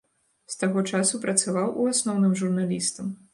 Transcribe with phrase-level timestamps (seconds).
[0.53, 3.15] З таго часу працаваў у асноўным журналістам.